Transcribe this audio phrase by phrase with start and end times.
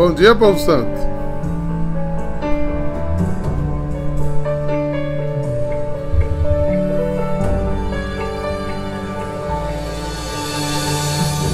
[0.00, 0.98] Bom dia, povo santo.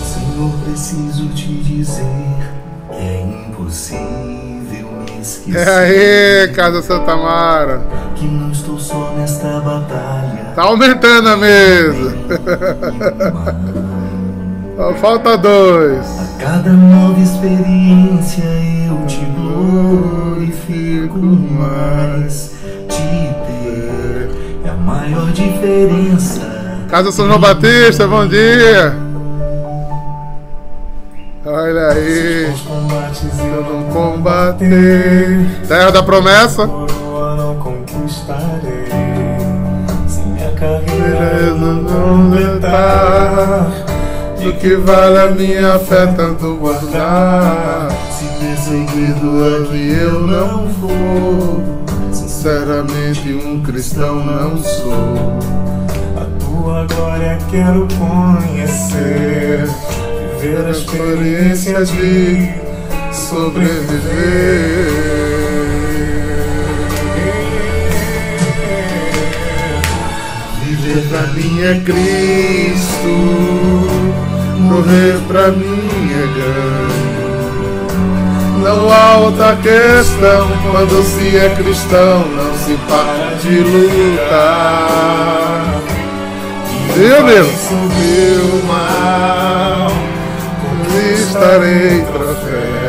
[0.05, 2.05] Senhor, preciso te dizer
[2.89, 5.57] que é impossível me esquecer.
[5.67, 7.83] É aí, Casa Santa Mara.
[8.15, 10.53] Que não estou só nesta batalha.
[10.55, 12.17] Tá aumentando a mesa.
[14.77, 16.26] Só falta dois.
[16.39, 18.45] Cada nova experiência
[18.89, 22.53] eu te glorifico mais.
[22.89, 24.31] Te ter
[24.65, 26.41] é a maior diferença.
[26.89, 28.95] Casa São João Batista, bom dia.
[31.45, 32.53] Olha aí.
[33.39, 35.47] Eu não combater.
[35.67, 36.67] Terra da promessa.
[36.67, 38.87] não conquistarei.
[40.07, 43.86] Se minha carreira Eu não completar.
[44.47, 47.89] Do que vale a minha fé tanto guardar.
[48.13, 51.61] Se perseguido que eu não for.
[52.13, 55.41] Sinceramente, um cristão não sou.
[56.17, 59.69] A tua glória quero conhecer,
[60.41, 62.49] viver a experiência de
[63.13, 64.87] sobreviver.
[70.63, 73.17] Viver pra mim é Cristo,
[74.57, 77.07] morrer pra mim é ganho.
[78.63, 84.87] Não há outra questão quando se é cristão, não se para de lutar.
[86.97, 89.93] Eu mesmo subiu mal,
[90.63, 92.87] conquistarei troféu.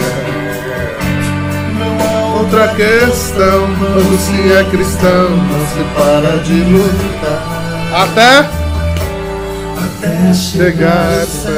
[1.78, 7.44] Não há outra questão quando se é cristão, não se para de lutar.
[7.94, 8.57] Até
[10.08, 11.54] até chegar ao céu.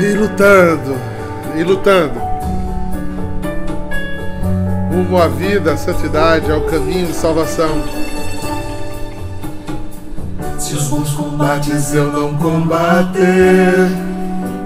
[0.00, 0.96] E lutando,
[1.56, 2.20] e lutando.
[4.92, 7.82] Rumo à vida, à santidade, ao caminho de salvação.
[10.58, 13.88] Se os bons combates eu não combater,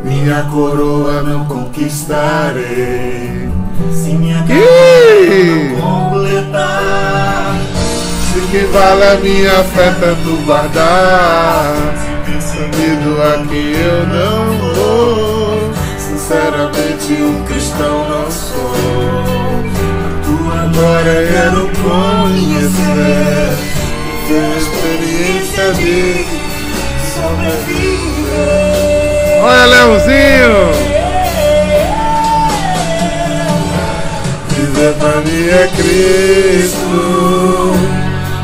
[0.05, 3.51] minha coroa não conquistarei.
[3.93, 7.42] Se minha carreira não completar,
[8.53, 11.73] que vale a minha fé tanto guardar.
[12.39, 14.45] Sabido aqui eu não
[14.75, 15.73] vou.
[15.97, 18.75] Sinceramente, um cristão não sou.
[20.23, 23.49] tua Agora eu quero conhecer.
[24.29, 26.27] Ter a experiência de
[27.15, 28.63] sobreviver.
[29.43, 30.61] Olha, Leãozinho!
[34.51, 36.93] Viver pra mim é Cristo,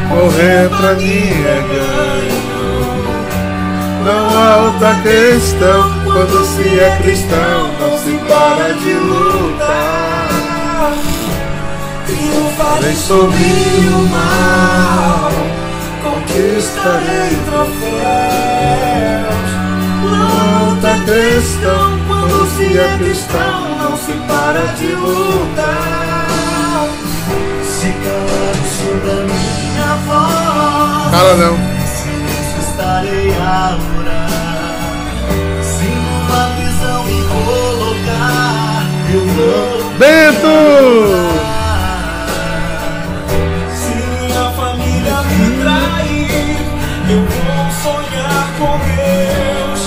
[0.09, 2.39] morrer pra mim é ganho.
[4.05, 10.29] Não há outra questão, quando se é cristão, não se para de lutar.
[12.07, 13.45] Triunfarei sobre
[13.93, 15.31] o mal,
[16.03, 18.79] conquistarei troféus.
[20.03, 26.08] Não há outra questão, quando se é cristão, não se para de lutar.
[31.19, 31.57] Cala não.
[31.85, 34.31] silêncio estarei a orar.
[35.65, 39.91] Se numa visão me colocar, eu vou.
[39.99, 40.55] Bento!
[43.75, 46.57] Se minha família me trair,
[47.11, 49.81] eu vou sonhar com Deus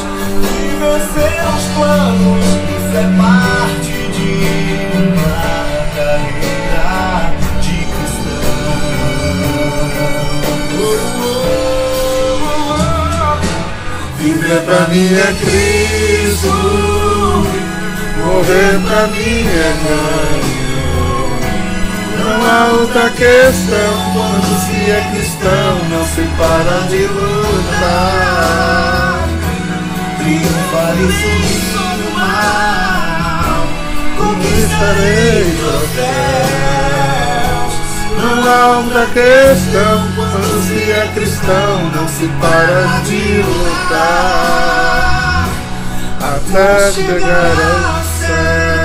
[0.43, 2.45] e vencer os planos.
[2.93, 3.07] É
[14.51, 16.51] Viver pra mim é Cristo,
[18.17, 20.51] morrer pra mim é ganho.
[22.19, 28.09] Não há outra questão, quando se é cristão, não se para de lutar.
[30.17, 31.55] Triunfarei sobre
[31.95, 33.63] o mal,
[34.17, 36.90] conquistarei troféus.
[38.21, 44.61] Não há outra questão, quando se é cristão, não se para de lutar.
[46.21, 48.81] Até chegar ao céu.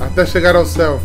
[0.00, 1.00] Até chegar ao céu.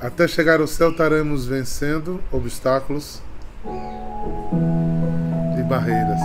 [0.00, 3.22] Até chegar ao céu, estaremos vencendo obstáculos
[5.66, 6.20] barreiras.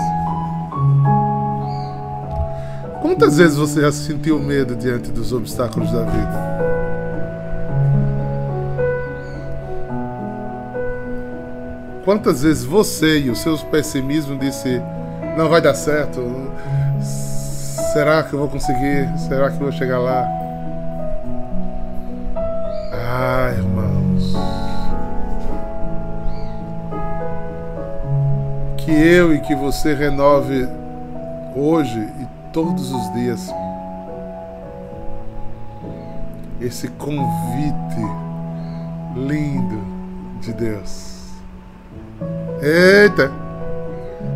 [3.01, 6.61] Quantas vezes você já sentiu medo diante dos obstáculos da vida?
[12.05, 14.81] Quantas vezes você e os seus pessimismo disse
[15.37, 16.21] não vai dar certo?
[17.93, 19.07] Será que eu vou conseguir?
[19.17, 20.40] Será que eu vou chegar lá?
[28.91, 30.67] Que eu e que você renove
[31.55, 33.49] hoje e todos os dias
[36.59, 38.01] esse convite
[39.15, 39.81] lindo
[40.41, 41.29] de Deus.
[42.61, 43.31] Eita!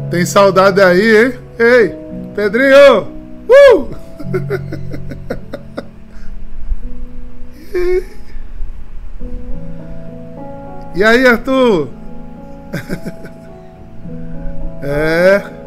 [0.10, 1.34] Tem saudade aí, hein?
[1.60, 1.94] Ei,
[2.34, 3.12] Pedrinho!
[3.50, 3.90] Uh!
[10.96, 11.90] e aí, Arthur?
[14.96, 15.66] é.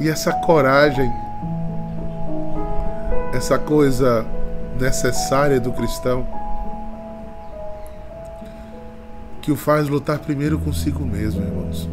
[0.00, 1.10] E essa coragem,
[3.32, 4.24] essa coisa
[4.78, 6.26] necessária do cristão,
[9.42, 11.88] que o faz lutar primeiro consigo mesmo, irmãos.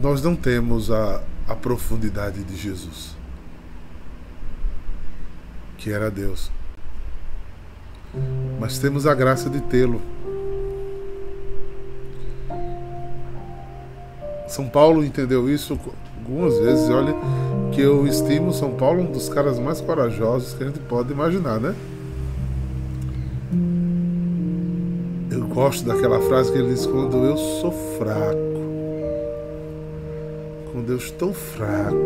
[0.00, 3.16] Nós não temos a, a profundidade de Jesus,
[5.76, 6.52] que era Deus,
[8.60, 10.00] mas temos a graça de tê-lo.
[14.48, 15.78] São Paulo entendeu isso
[16.18, 16.88] algumas vezes.
[16.90, 17.14] Olha,
[17.72, 21.60] que eu estimo São Paulo um dos caras mais corajosos que a gente pode imaginar,
[21.60, 21.74] né?
[25.30, 28.38] Eu gosto daquela frase que ele diz: quando eu sou fraco,
[30.72, 31.96] quando eu estou fraco,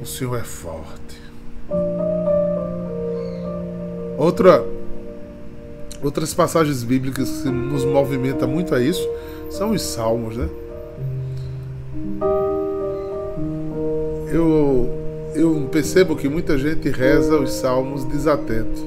[0.00, 1.22] o Senhor é forte.
[4.18, 4.64] Outra,
[6.02, 9.08] outras passagens bíblicas que nos movimenta muito a isso
[9.50, 10.48] são os salmos, né?
[14.32, 14.88] eu,
[15.34, 18.80] eu percebo que muita gente reza os salmos desatento,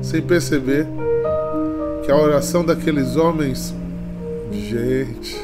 [0.00, 0.86] sem perceber
[2.04, 3.74] que a oração daqueles homens,
[4.52, 5.36] gente,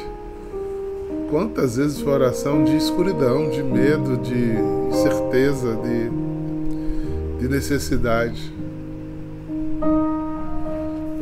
[1.29, 4.55] quantas vezes foi oração de escuridão, de medo, de
[4.89, 8.53] incerteza, de, de necessidade.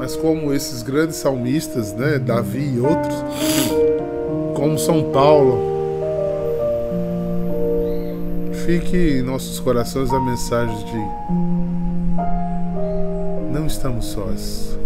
[0.02, 3.16] Mas como esses grandes salmistas, né, Davi e outros,
[4.56, 5.70] como São Paulo,
[8.66, 10.98] Fique em nossos corações a mensagem de
[13.52, 14.78] não estamos sós.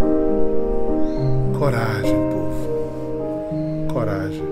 [1.59, 3.87] Coragem, povo.
[3.93, 4.43] Coragem.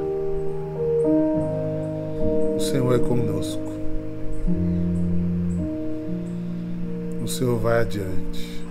[2.56, 3.74] O Senhor é conosco.
[7.24, 8.63] O Senhor vai adiante.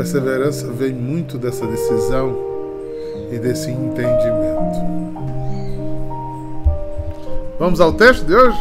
[0.00, 2.34] Perseverança vem muito dessa decisão
[3.30, 4.80] e desse entendimento.
[7.58, 8.58] Vamos ao texto de hoje?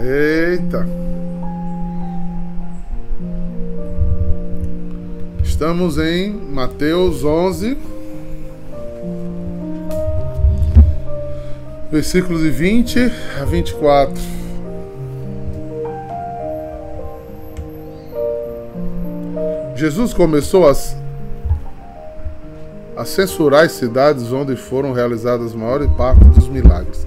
[0.00, 0.86] Eita!
[5.42, 7.76] Estamos em Mateus 11,
[11.90, 14.41] versículos de 20 a 24.
[19.82, 20.76] Jesus começou a,
[22.96, 27.04] a censurar as cidades onde foram realizadas a maior parte dos milagres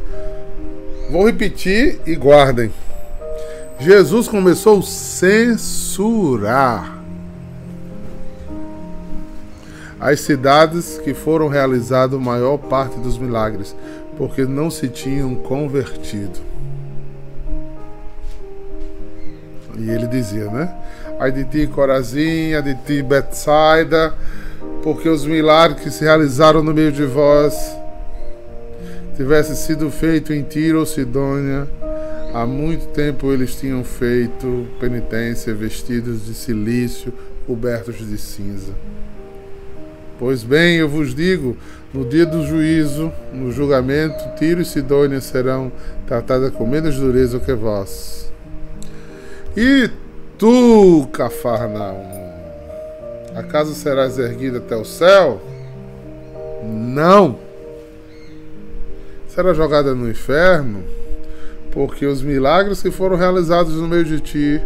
[1.10, 2.70] Vou repetir e guardem.
[3.80, 5.82] Jesus começou a censurar
[9.98, 13.74] as cidades que foram realizadas a maior parte dos milagres,
[14.18, 16.55] porque não se tinham convertido.
[19.86, 20.74] E ele dizia, né?
[21.20, 24.16] Ai de ti, Corazim, ai de ti, Betsaida,
[24.82, 27.78] porque os milagres que se realizaram no meio de vós
[29.16, 31.68] tivesse sido feito em Tiro ou Sidônia,
[32.34, 37.14] há muito tempo eles tinham feito penitência vestidos de silício,
[37.46, 38.74] cobertos de cinza.
[40.18, 41.56] Pois bem, eu vos digo,
[41.94, 45.72] no dia do juízo, no julgamento, Tiro e Sidônia serão
[46.08, 48.25] tratadas com menos dureza que vós.
[49.58, 49.90] E
[50.38, 52.04] tu, Cafarnaum,
[53.36, 55.42] acaso serás erguido até o céu?
[56.64, 57.38] Não
[59.30, 60.84] será jogada no inferno,
[61.72, 64.62] porque os milagres que foram realizados no meio de ti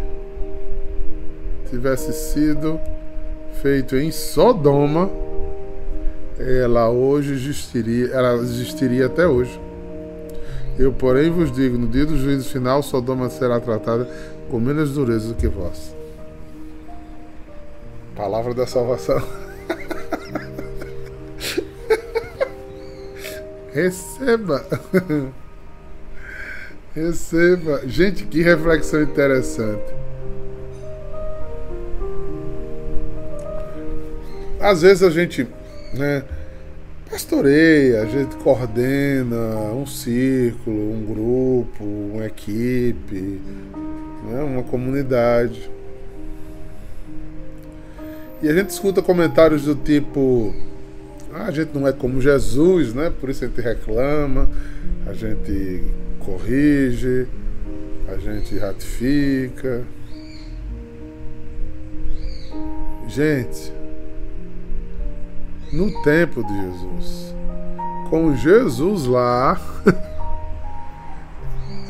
[1.68, 2.80] tivesse sido
[3.62, 5.08] feito em Sodoma,
[6.38, 9.60] ela hoje existiria, ela existiria até hoje.
[10.78, 14.08] Eu, porém, vos digo: no dia do juízo final, Sodoma será tratada
[14.50, 15.94] com menos dureza do que vós.
[18.16, 19.22] Palavra da salvação.
[23.72, 24.66] Receba.
[26.94, 27.82] Receba.
[27.86, 29.94] Gente, que reflexão interessante.
[34.58, 35.48] Às vezes a gente,
[35.94, 36.22] né,
[37.08, 43.40] pastoreia, a gente coordena um círculo, um grupo, uma equipe,
[44.24, 45.70] né, uma comunidade.
[48.42, 50.54] E a gente escuta comentários do tipo:
[51.32, 53.12] ah, a gente não é como Jesus, né?
[53.20, 54.48] Por isso a gente reclama,
[55.06, 55.84] a gente
[56.18, 57.26] corrige,
[58.08, 59.84] a gente ratifica.
[63.06, 63.72] Gente,
[65.72, 67.34] no tempo de Jesus,
[68.08, 69.60] com Jesus lá,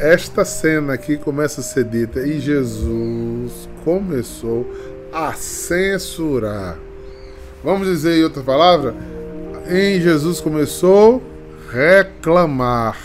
[0.00, 4.66] esta cena aqui começa a ser dita e Jesus começou
[5.12, 6.78] a censurar.
[7.62, 8.94] Vamos dizer em outra palavra?
[9.68, 11.22] Em Jesus começou
[11.68, 12.96] a reclamar,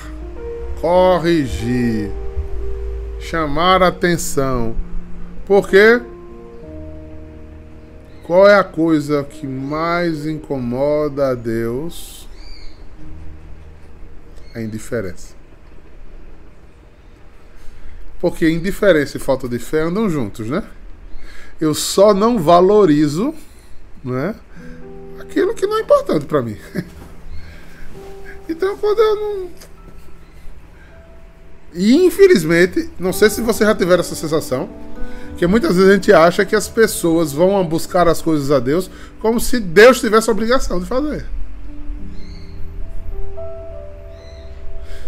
[0.80, 2.10] corrigir,
[3.20, 4.74] chamar atenção.
[5.46, 6.02] Por quê?
[8.24, 12.26] Qual é a coisa que mais incomoda a Deus?
[14.56, 15.35] A indiferença.
[18.26, 20.64] Porque indiferença e falta de fé andam juntos, né?
[21.62, 23.36] Eu só não valorizo,
[24.04, 24.34] né?
[25.20, 26.58] Aquilo que não é importante para mim.
[28.50, 29.50] Então, quando eu não.
[31.74, 34.70] E infelizmente, não sei se você já tiver essa sensação,
[35.38, 38.90] que muitas vezes a gente acha que as pessoas vão buscar as coisas a Deus
[39.20, 41.26] como se Deus tivesse a obrigação de fazer.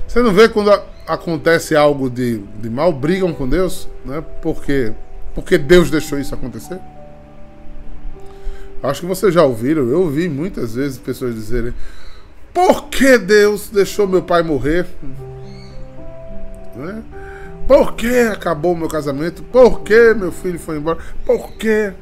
[0.08, 0.72] Você não vê quando
[1.08, 4.24] acontece algo de, de mal, brigam com Deus, né?
[4.42, 4.94] Porque
[5.38, 6.80] porque Deus deixou isso acontecer?
[8.82, 11.76] Acho que vocês já ouviram, eu ouvi muitas vezes pessoas dizerem:
[12.52, 14.88] Por que Deus deixou meu pai morrer?
[16.76, 17.04] Né?
[17.68, 19.44] Por que acabou meu casamento?
[19.44, 20.98] Por que meu filho foi embora?
[21.24, 21.94] Por que?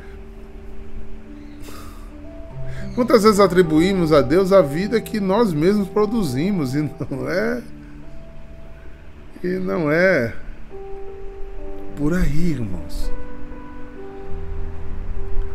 [2.95, 7.61] Quantas vezes atribuímos a Deus a vida que nós mesmos produzimos e não é.
[9.45, 10.33] E não é
[11.95, 13.11] por aí, irmãos.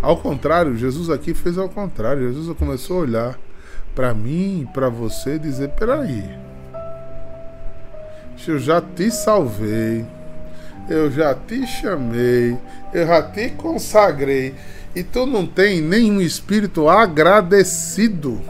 [0.01, 2.33] Ao contrário, Jesus aqui fez ao contrário.
[2.33, 3.39] Jesus começou a olhar
[3.93, 6.23] para mim e para você e dizer: peraí,
[8.47, 10.07] eu já te salvei,
[10.89, 12.57] eu já te chamei,
[12.95, 14.55] eu já te consagrei
[14.95, 18.41] e tu não tem nenhum espírito agradecido.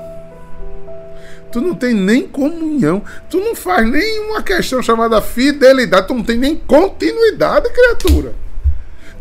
[1.53, 6.39] Tu não tem nem comunhão, tu não faz nenhuma questão chamada fidelidade, tu não tem
[6.39, 8.35] nem continuidade, criatura.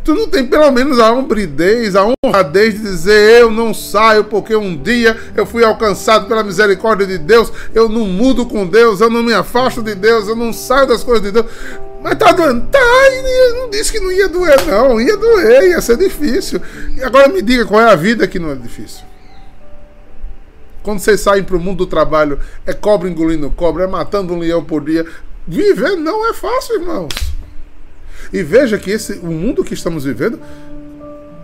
[0.04, 4.56] Tu não tem pelo menos a hombridez, a honradez de dizer eu não saio porque
[4.56, 9.10] um dia eu fui alcançado pela misericórdia de Deus, eu não mudo com Deus, eu
[9.10, 11.46] não me afasto de Deus, eu não saio das coisas de Deus.
[12.02, 12.66] Mas tá doendo?
[12.68, 12.80] Tá,
[13.54, 14.98] não disse que não ia doer, não.
[14.98, 16.60] Ia doer, ia ser difícil.
[16.96, 19.09] E agora me diga qual é a vida que não é difícil.
[20.82, 24.38] Quando vocês saem para o mundo do trabalho, é cobra engolindo cobra, é matando um
[24.38, 25.06] leão por dia.
[25.46, 27.08] Viver não é fácil, irmãos.
[28.32, 30.38] E veja que esse, o mundo que estamos vivendo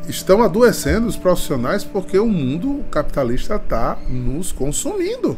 [0.09, 5.37] estão adoecendo os profissionais porque o mundo capitalista está nos consumindo.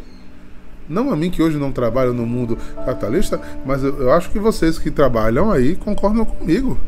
[0.88, 4.38] Não a mim que hoje não trabalho no mundo capitalista, mas eu, eu acho que
[4.38, 6.78] vocês que trabalham aí concordam comigo.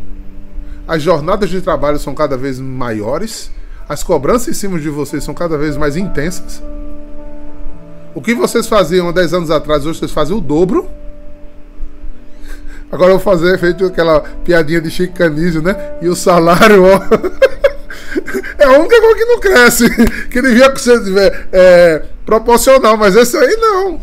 [0.86, 3.50] As jornadas de trabalho são cada vez maiores,
[3.88, 6.62] as cobranças em cima de vocês são cada vez mais intensas.
[8.14, 10.88] O que vocês faziam há 10 anos atrás, hoje vocês fazem o dobro.
[12.90, 15.14] Agora eu vou fazer feito aquela piadinha de Chico
[15.62, 15.94] né?
[16.02, 16.96] E o salário, ó.
[18.58, 19.84] é a única coisa que não cresce.
[20.28, 24.00] Que devia ser é, proporcional, mas esse aí não.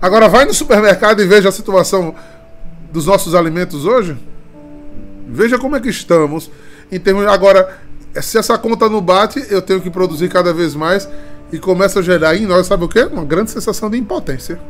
[0.00, 2.14] Agora vai no supermercado e veja a situação
[2.92, 4.16] dos nossos alimentos hoje.
[5.28, 6.50] Veja como é que estamos.
[6.90, 7.78] Em termos, agora,
[8.22, 11.08] se essa conta não bate, eu tenho que produzir cada vez mais
[11.52, 13.02] e começa a gerar em nós, sabe o quê?
[13.04, 14.60] Uma grande sensação de impotência.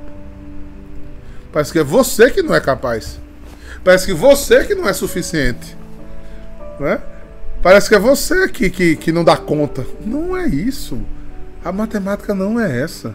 [1.52, 3.18] Parece que é você que não é capaz.
[3.84, 5.76] Parece que você que não é suficiente.
[6.78, 7.00] Né?
[7.62, 9.84] Parece que é você que, que, que não dá conta.
[10.04, 11.00] Não é isso.
[11.64, 13.14] A matemática não é essa.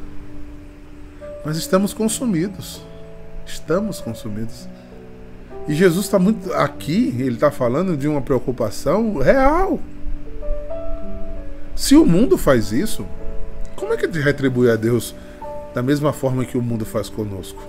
[1.43, 2.81] Mas estamos consumidos.
[3.45, 4.67] Estamos consumidos.
[5.67, 6.53] E Jesus está muito.
[6.53, 9.79] Aqui, ele está falando de uma preocupação real.
[11.75, 13.05] Se o mundo faz isso,
[13.75, 15.13] como é que a gente retribui a Deus
[15.73, 17.61] da mesma forma que o mundo faz conosco?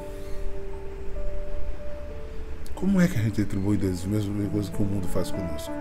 [2.75, 5.73] Como é que a gente retribui Deus da mesma coisa que o mundo faz conosco?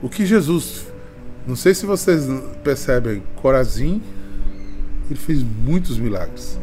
[0.00, 0.86] O que Jesus,
[1.46, 2.26] não sei se vocês
[2.62, 4.00] percebem, Corazim,
[5.10, 6.58] ele fez muitos milagres.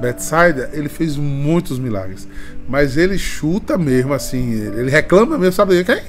[0.00, 2.26] Betsaida, ele fez muitos milagres.
[2.68, 6.02] Mas ele chuta mesmo, assim, ele reclama mesmo, sabe de quem?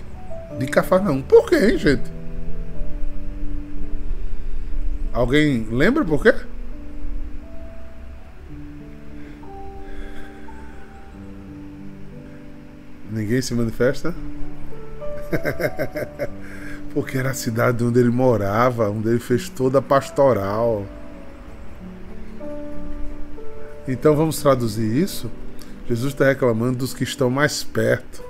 [0.57, 1.21] De Cafarnaum.
[1.21, 2.18] Por quê, hein, gente?
[5.11, 6.33] Alguém lembra por quê?
[13.11, 14.13] Ninguém se manifesta?
[16.93, 20.85] Porque era a cidade onde ele morava, onde ele fez toda a pastoral.
[23.87, 25.29] Então vamos traduzir isso.
[25.87, 28.23] Jesus está reclamando dos que estão mais perto.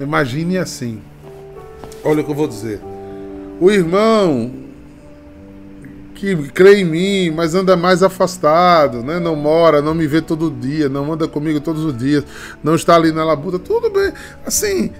[0.00, 1.00] Imagine assim.
[2.04, 2.80] Olha o que eu vou dizer.
[3.60, 4.52] O irmão
[6.14, 9.20] que crê em mim, mas anda mais afastado, né?
[9.20, 12.24] Não mora, não me vê todo dia, não anda comigo todos os dias,
[12.62, 14.12] não está ali na labuta, tudo bem.
[14.44, 14.90] Assim,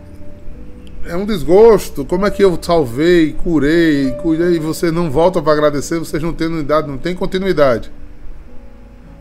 [1.05, 2.05] é um desgosto.
[2.05, 5.99] Como é que eu salvei, curei, cuidei e você não volta para agradecer?
[5.99, 7.91] Vocês não têm unidade, não tem continuidade.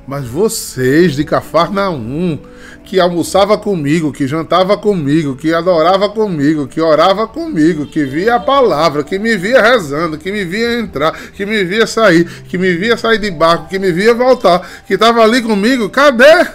[0.08, 2.40] Mas vocês de Cafarnaum,
[2.86, 8.40] que almoçava comigo, que jantava comigo, que adorava comigo, que orava comigo, que via a
[8.40, 12.74] palavra, que me via rezando, que me via entrar, que me via sair, que me
[12.74, 16.48] via sair de barco, que me via voltar, que estava ali comigo, cadê?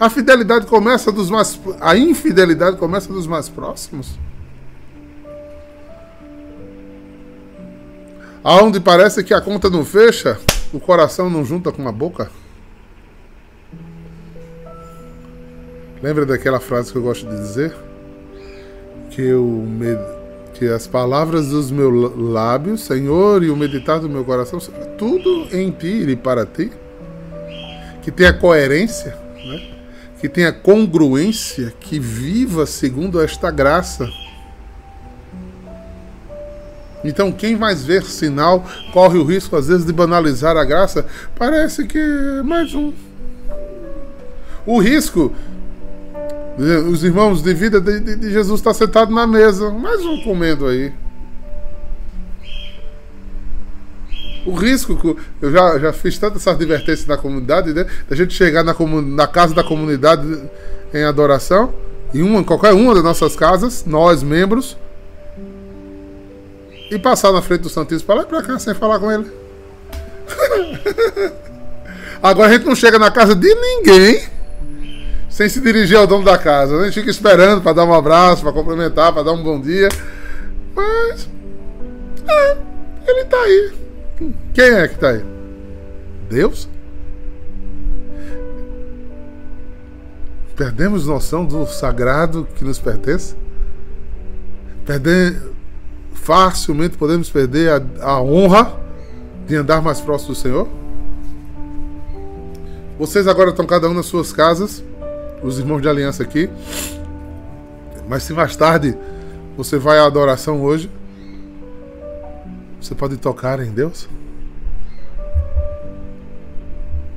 [0.00, 4.18] A fidelidade começa dos mais a infidelidade começa dos mais próximos.
[8.42, 10.38] Aonde parece que a conta não fecha,
[10.74, 12.28] o coração não junta com a boca.
[16.02, 17.74] Lembra daquela frase que eu gosto de dizer?
[19.08, 19.64] Que, o
[20.52, 24.58] que as palavras dos meus lábios, Senhor, e o meditar do meu coração,
[24.98, 26.72] tudo em ti e para ti.
[28.02, 29.70] Que tenha coerência, né?
[30.20, 34.10] que tenha congruência, que viva segundo esta graça.
[37.04, 41.04] Então, quem mais ver sinal corre o risco, às vezes, de banalizar a graça.
[41.38, 41.98] Parece que
[42.42, 42.92] mais um.
[44.64, 45.32] O risco.
[46.90, 49.70] Os irmãos de vida de, de, de Jesus está sentado na mesa.
[49.70, 50.92] Mais um comendo aí.
[54.46, 57.86] O risco que eu já, já fiz tantas advertências na comunidade, né?
[58.08, 60.42] Da gente chegar na, na casa da comunidade
[60.92, 61.74] em adoração,
[62.14, 64.76] em uma, qualquer uma das nossas casas, nós membros,
[66.90, 69.30] e passar na frente do Santíssimo para lá e para cá sem falar com ele.
[72.22, 74.22] Agora a gente não chega na casa de ninguém
[75.28, 76.76] sem se dirigir ao dono da casa.
[76.78, 79.88] A gente fica esperando para dar um abraço, para cumprimentar, para dar um bom dia.
[80.74, 81.28] Mas.
[82.26, 82.56] É,
[83.06, 83.72] ele está aí.
[84.54, 85.24] Quem é que está aí?
[86.30, 86.68] Deus?
[90.54, 93.34] Perdemos noção do sagrado que nos pertence?
[94.86, 95.42] Perder,
[96.24, 98.80] facilmente podemos perder a, a honra
[99.46, 100.68] de andar mais próximo do Senhor?
[102.98, 104.82] Vocês agora estão cada um nas suas casas,
[105.42, 106.48] os irmãos de aliança aqui.
[108.08, 108.96] Mas se mais tarde
[109.54, 110.90] você vai à adoração hoje,
[112.80, 114.08] você pode tocar em Deus?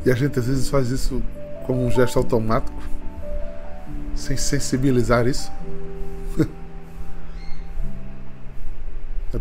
[0.05, 1.23] E a gente às vezes faz isso
[1.65, 2.81] como um gesto automático,
[4.13, 5.49] sem sensibilizar isso.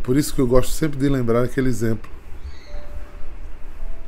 [0.07, 2.09] Por isso que eu gosto sempre de lembrar aquele exemplo.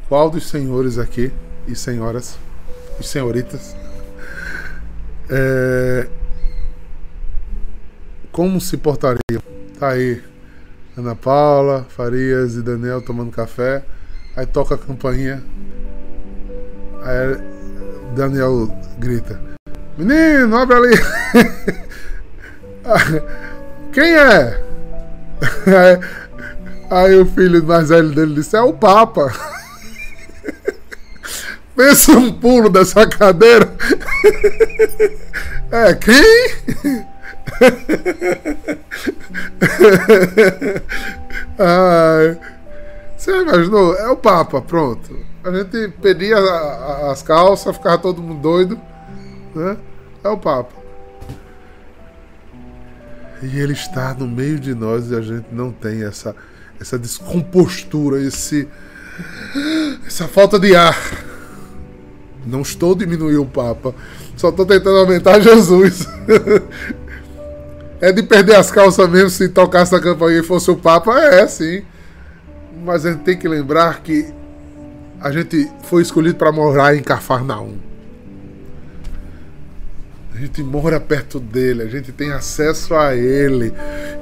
[0.08, 1.32] Qual dos senhores aqui
[1.66, 2.38] e senhoras
[2.98, 3.76] e senhoritas
[5.28, 6.08] é,
[8.30, 9.42] como se portariam?
[9.78, 10.22] Tá aí
[10.96, 13.84] Ana Paula, Farias e Daniel tomando café.
[14.36, 15.42] Aí toca a campainha.
[17.02, 17.36] Aí
[18.14, 19.40] Daniel grita:
[19.96, 20.96] Menino, abre ali.
[23.92, 24.67] Quem é?
[26.90, 29.32] Aí, o filho mais velho dele disse: É o Papa.
[31.76, 33.72] Pensa um pulo dessa cadeira.
[35.70, 36.14] É quem?
[41.58, 42.38] Ai,
[43.14, 43.94] você imaginou?
[43.96, 45.14] É o Papa, pronto.
[45.44, 46.38] A gente pedia
[47.10, 48.80] as calças, ficava todo mundo doido.
[49.54, 49.76] Né?
[50.24, 50.77] É o Papa.
[53.42, 56.34] E ele está no meio de nós e a gente não tem essa,
[56.80, 58.68] essa descompostura, esse,
[60.06, 60.96] essa falta de ar.
[62.44, 63.94] Não estou diminuindo o Papa,
[64.36, 66.06] só estou tentando aumentar Jesus.
[68.00, 71.18] É de perder as calças mesmo se tocasse a campainha e fosse o Papa?
[71.18, 71.82] É, sim.
[72.84, 74.32] Mas a gente tem que lembrar que
[75.20, 77.87] a gente foi escolhido para morar em Cafarnaum.
[80.38, 83.74] A gente mora perto dele, a gente tem acesso a ele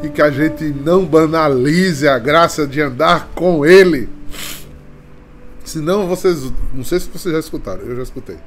[0.02, 4.08] e que a gente não banalize a graça de andar com ele.
[5.62, 6.50] Se não, vocês.
[6.72, 8.38] Não sei se vocês já escutaram, eu já escutei.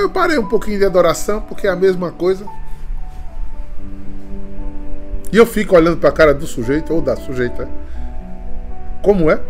[0.00, 2.44] Eu parei um pouquinho de adoração, porque é a mesma coisa.
[5.32, 7.68] E eu fico olhando para a cara do sujeito ou da sujeita.
[9.04, 9.40] Como é?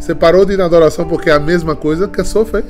[0.00, 2.64] Você parou de ir na adoração porque é a mesma coisa que sofre?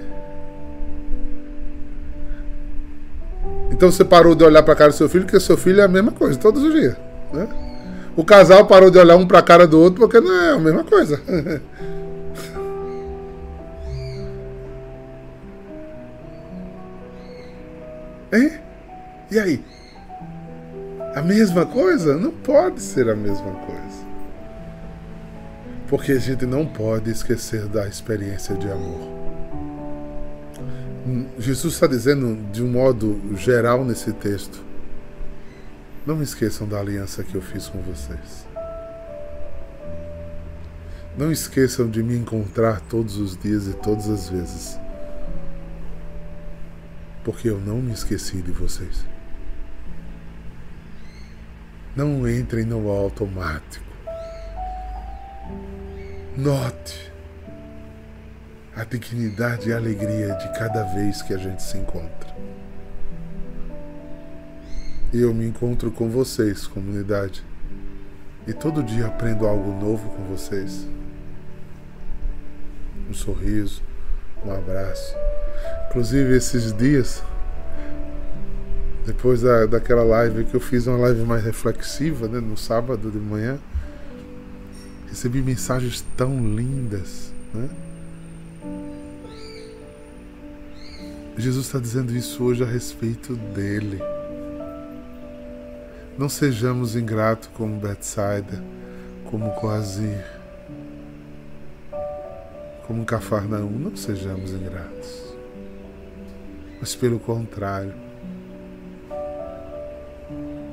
[3.74, 5.84] Então você parou de olhar para a cara do seu filho, porque seu filho é
[5.84, 6.94] a mesma coisa todos os dias.
[7.32, 7.48] Né?
[8.14, 10.58] O casal parou de olhar um para a cara do outro porque não é a
[10.58, 11.20] mesma coisa.
[18.32, 18.52] hein?
[19.28, 19.60] E aí?
[21.16, 22.16] A mesma coisa?
[22.16, 24.04] Não pode ser a mesma coisa.
[25.88, 29.23] Porque a gente não pode esquecer da experiência de amor.
[31.38, 34.64] Jesus está dizendo de um modo geral nesse texto:
[36.06, 38.46] não esqueçam da aliança que eu fiz com vocês.
[41.16, 44.80] Não esqueçam de me encontrar todos os dias e todas as vezes.
[47.22, 49.04] Porque eu não me esqueci de vocês.
[51.94, 53.84] Não entrem no automático.
[56.36, 57.13] Note
[58.76, 62.34] a dignidade e a alegria de cada vez que a gente se encontra.
[65.12, 67.44] E eu me encontro com vocês, comunidade.
[68.48, 70.88] E todo dia aprendo algo novo com vocês.
[73.08, 73.80] Um sorriso,
[74.44, 75.14] um abraço.
[75.88, 77.22] Inclusive, esses dias,
[79.06, 83.18] depois da, daquela live que eu fiz, uma live mais reflexiva, né, no sábado de
[83.18, 83.56] manhã,
[85.08, 87.68] recebi mensagens tão lindas, né?
[91.36, 94.00] Jesus está dizendo isso hoje a respeito dele.
[96.16, 98.62] Não sejamos ingratos como Betsaida,
[99.28, 100.24] como Coazir,
[102.86, 103.68] como Cafarnaum.
[103.68, 105.34] Não sejamos ingratos.
[106.80, 107.94] Mas pelo contrário,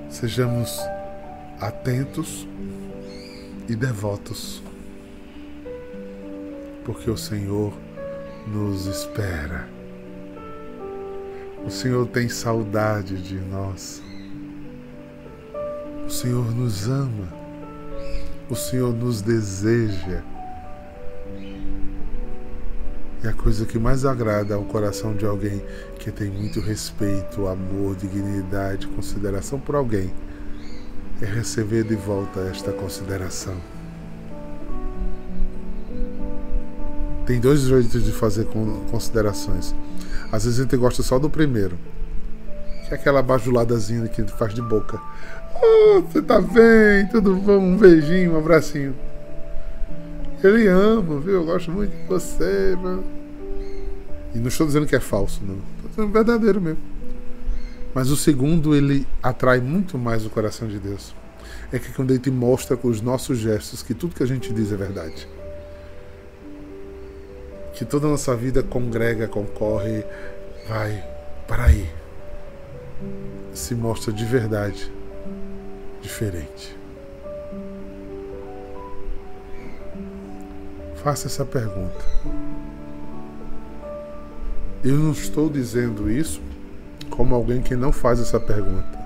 [0.09, 0.79] sejamos
[1.59, 2.47] atentos
[3.67, 4.61] e devotos,
[6.85, 7.73] porque o Senhor
[8.47, 9.80] nos espera.
[11.65, 14.01] O Senhor tem saudade de nós.
[16.05, 17.27] O Senhor nos ama.
[18.49, 20.23] O Senhor nos deseja.
[23.23, 25.61] E a coisa que mais agrada ao coração de alguém
[25.99, 30.11] que tem muito respeito, amor, dignidade, consideração por alguém
[31.21, 33.55] é receber de volta esta consideração.
[37.27, 38.47] Tem dois jeitos de fazer
[38.89, 39.75] considerações.
[40.31, 41.77] Às vezes a gente gosta só do primeiro,
[42.87, 44.99] que é aquela bajuladazinha que a gente faz de boca.
[45.63, 47.07] Oh, você tá bem?
[47.11, 47.57] Tudo bom?
[47.57, 48.95] Um beijinho, um abracinho.
[50.43, 51.33] Ele ama, viu?
[51.33, 53.03] Eu gosto muito de você, mano.
[54.33, 55.55] E não estou dizendo que é falso, não.
[55.75, 56.79] Estou dizendo verdadeiro mesmo.
[57.93, 61.13] Mas o segundo, ele atrai muito mais o coração de Deus.
[61.71, 64.53] É que quando ele te mostra com os nossos gestos que tudo que a gente
[64.53, 65.27] diz é verdade.
[67.81, 70.05] Que toda a nossa vida congrega, concorre,
[70.69, 71.03] vai
[71.47, 71.89] para aí.
[73.55, 74.93] Se mostra de verdade
[75.99, 76.77] diferente.
[81.03, 82.05] Faça essa pergunta.
[84.83, 86.39] Eu não estou dizendo isso
[87.09, 89.03] como alguém que não faz essa pergunta.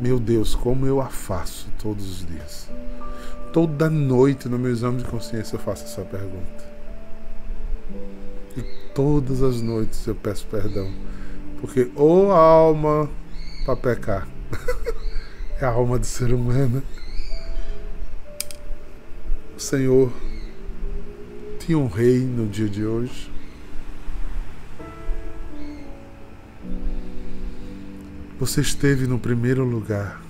[0.00, 2.70] Meu Deus, como eu a faço todos os dias.
[3.52, 6.73] Toda noite no meu exame de consciência eu faço essa pergunta.
[8.56, 8.62] E
[8.94, 10.90] todas as noites eu peço perdão.
[11.60, 13.10] Porque ou a alma
[13.64, 14.28] para pecar
[15.60, 16.82] é a alma do ser humano.
[19.56, 20.12] O Senhor
[21.58, 23.32] tinha um rei no dia de hoje.
[28.38, 30.20] Você esteve no primeiro lugar.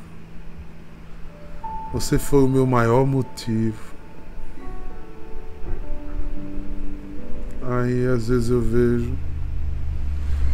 [1.93, 3.94] Você foi o meu maior motivo.
[7.83, 9.13] Aí às vezes eu vejo.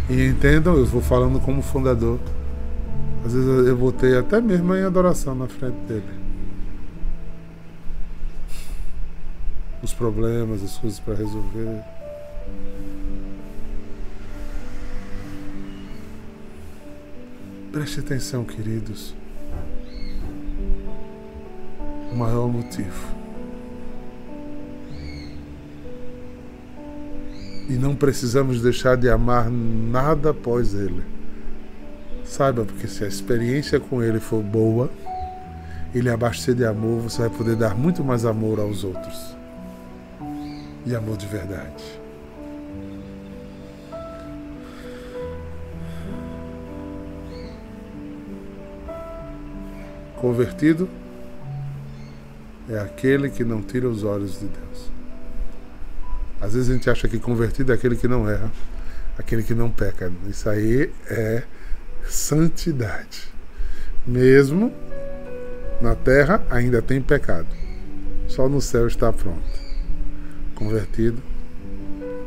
[0.09, 2.19] E entendam, eu vou falando como fundador.
[3.25, 6.21] Às vezes eu botei até mesmo em adoração na frente dele.
[9.83, 11.83] Os problemas, as coisas para resolver.
[17.73, 19.15] Preste atenção, queridos.
[22.13, 23.20] O maior motivo.
[27.71, 31.05] E não precisamos deixar de amar nada após Ele.
[32.25, 34.91] Saiba, porque se a experiência com Ele for boa,
[35.95, 39.37] Ele abastecer de amor, você vai poder dar muito mais amor aos outros.
[40.85, 41.85] e amor de verdade.
[50.17, 50.89] Convertido
[52.69, 55.00] é aquele que não tira os olhos de Deus.
[56.41, 58.51] Às vezes a gente acha que convertido é aquele que não erra,
[59.19, 60.11] aquele que não peca.
[60.27, 61.43] Isso aí é
[62.09, 63.29] santidade.
[64.07, 64.73] Mesmo
[65.81, 67.49] na terra ainda tem pecado.
[68.29, 69.61] Só no céu está pronto.
[70.55, 71.23] Convertido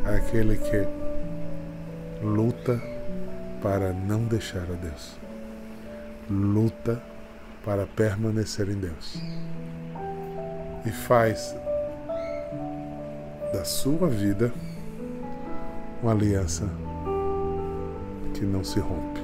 [0.05, 0.88] é aquele que
[2.24, 2.82] luta
[3.61, 5.18] para não deixar a Deus.
[6.30, 7.01] Luta
[7.66, 9.18] para permanecer em Deus.
[10.86, 11.55] E faz
[13.54, 14.51] da sua vida
[16.01, 16.68] uma aliança
[18.34, 19.22] que não se rompe.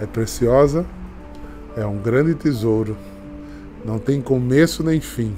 [0.00, 0.84] É preciosa,
[1.76, 2.96] é um grande tesouro,
[3.84, 5.34] não tem começo nem fim,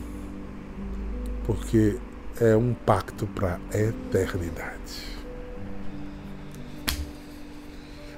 [1.47, 1.99] porque
[2.41, 5.21] é um pacto para a eternidade.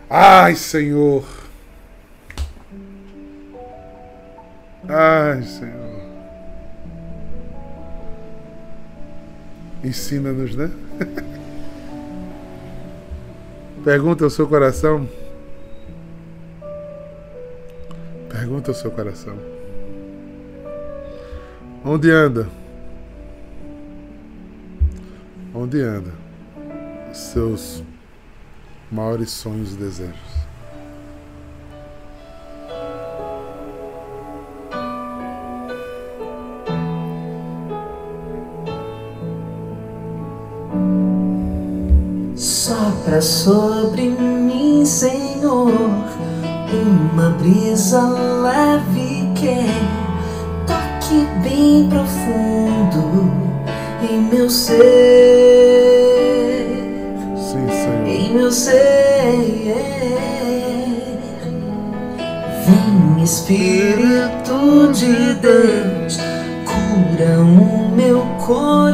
[0.08, 1.24] Ai, Senhor!
[4.88, 6.01] Ai, Senhor.
[9.82, 10.70] Ensina-nos, né?
[13.84, 15.08] Pergunta ao seu coração.
[18.28, 19.36] Pergunta ao seu coração.
[21.84, 22.48] Onde anda?
[25.52, 26.12] Onde anda?
[27.12, 27.82] Seus
[28.90, 30.31] maiores sonhos e desejos.
[43.12, 45.70] Sopra sobre mim, Senhor,
[46.72, 49.66] uma brisa leve que
[50.66, 53.30] toque bem profundo
[54.08, 54.78] em meu ser.
[57.36, 58.06] Sim, Senhor.
[58.06, 58.72] Em meu ser.
[62.64, 66.16] Vem, Espírito de Deus,
[66.64, 68.91] cura o meu coração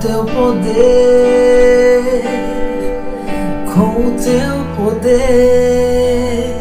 [0.00, 0.64] teu poder,
[3.66, 6.56] com o teu poder.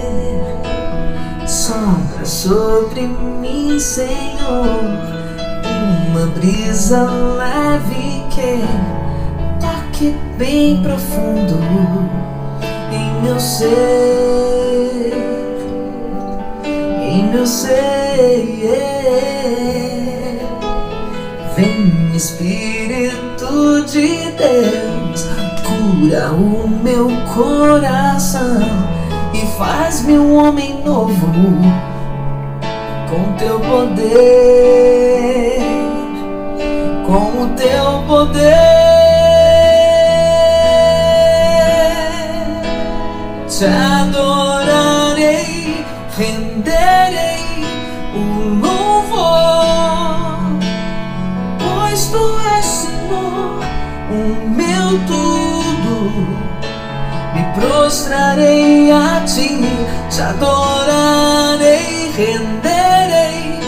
[1.48, 4.82] Sombra sobre mim, Senhor,
[6.10, 8.62] uma brisa leve que
[9.62, 11.58] toque bem profundo
[12.92, 15.14] em meu ser,
[17.02, 17.80] em meu ser.
[21.56, 22.79] Vem Espírito
[23.86, 25.28] de Deus,
[25.66, 28.62] cura o meu coração
[29.34, 31.28] e faz-me um homem novo
[33.10, 34.00] com teu poder,
[37.06, 38.50] com o teu poder.
[43.48, 44.39] Te adorarei,
[58.30, 59.58] prostrarei a ti,
[60.10, 63.60] te adorarei, renderei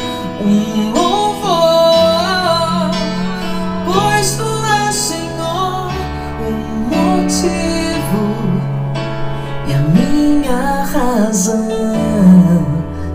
[0.41, 2.91] um louvor,
[3.85, 4.45] pois tu
[4.87, 5.91] és Senhor,
[6.39, 6.51] o
[6.93, 8.23] motivo
[9.67, 11.67] e a minha razão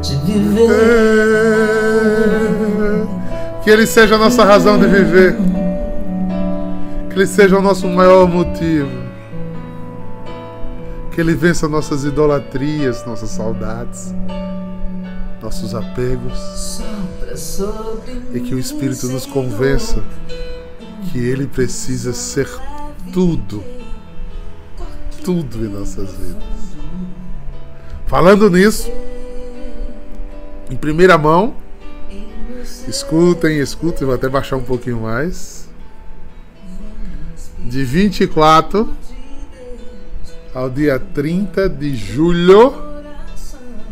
[0.02, 0.66] de viver.
[3.62, 5.36] Que Ele seja a nossa razão de viver.
[7.08, 9.05] Que Ele seja o nosso maior motivo.
[11.16, 14.14] Que Ele vença nossas idolatrias, nossas saudades,
[15.40, 16.82] nossos apegos.
[18.34, 20.04] E que o Espírito nos convença
[21.10, 22.46] que Ele precisa ser
[23.14, 23.64] tudo,
[25.24, 26.44] tudo em nossas vidas.
[28.06, 28.90] Falando nisso,
[30.70, 31.56] em primeira mão,
[32.86, 35.66] escutem, escutem, vou até baixar um pouquinho mais.
[37.64, 39.05] De 24
[40.56, 42.74] ao dia 30 de julho,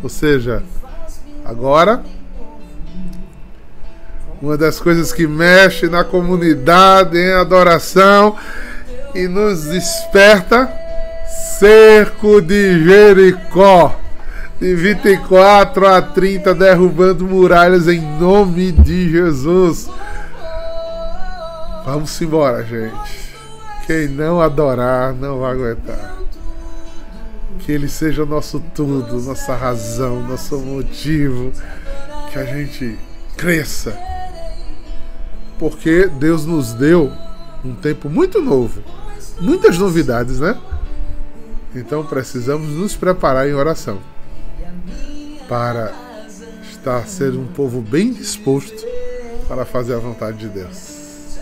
[0.02, 0.62] ou seja,
[1.44, 2.02] agora,
[4.40, 8.34] uma das coisas que mexe na comunidade em adoração
[9.14, 10.72] e nos desperta,
[11.58, 14.00] cerco de Jericó.
[14.58, 19.90] De 24 a 30, derrubando muralhas em nome de Jesus.
[21.84, 23.34] Vamos embora, gente.
[23.86, 26.23] Quem não adorar não vai aguentar.
[27.64, 31.52] Que Ele seja nosso tudo, nossa razão, nosso motivo.
[32.30, 32.98] Que a gente
[33.36, 33.96] cresça.
[35.58, 37.10] Porque Deus nos deu
[37.64, 38.82] um tempo muito novo,
[39.40, 40.58] muitas novidades, né?
[41.74, 43.98] Então precisamos nos preparar em oração
[45.48, 45.92] para
[46.70, 48.84] estar ser um povo bem disposto
[49.48, 51.38] para fazer a vontade de Deus.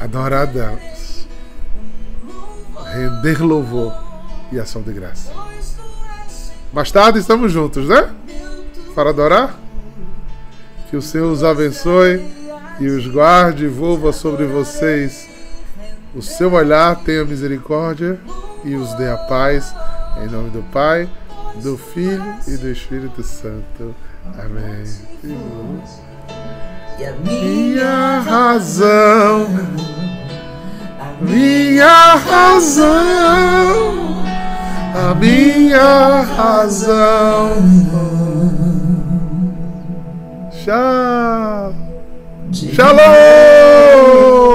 [0.00, 0.95] Adorar a Deus.
[2.96, 3.92] Render louvor
[4.50, 5.30] e ação de graça.
[6.72, 8.10] Mais tarde estamos juntos, né?
[8.94, 9.58] Para adorar.
[10.90, 12.24] Que o Senhor os abençoe
[12.78, 15.36] e os guarde e volva sobre vocês
[16.16, 18.18] o seu olhar, tenha misericórdia
[18.64, 19.74] e os dê a paz.
[20.24, 21.06] Em nome do Pai,
[21.62, 23.94] do Filho e do Espírito Santo.
[24.38, 24.84] Amém.
[26.98, 29.46] E a minha razão,
[31.20, 32.94] minha razão,
[34.94, 37.52] a minha razão.
[40.50, 41.74] Tchau.
[42.52, 44.45] Shalom.